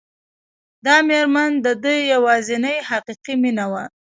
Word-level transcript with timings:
دا 0.85 0.95
مېرمن 1.07 1.51
د 1.65 1.67
ده 1.83 1.93
يوازېنۍ 2.13 2.77
حقيقي 2.89 3.33
مينه 3.43 3.65
وه. 3.71 3.83